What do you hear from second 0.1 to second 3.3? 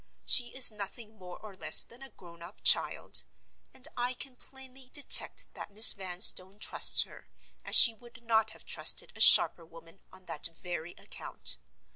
She is nothing more or less than a grown up child;